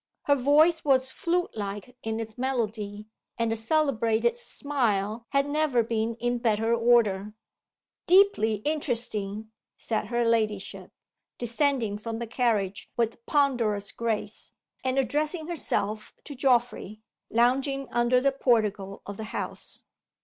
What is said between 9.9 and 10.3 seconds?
her